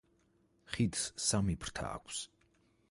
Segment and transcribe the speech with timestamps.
[0.71, 2.25] ხიდს სამი ფრთა აქვს.